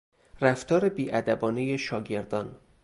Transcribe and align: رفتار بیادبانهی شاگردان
رفتار 0.41 0.89
بیادبانهی 0.89 1.77
شاگردان 1.77 2.57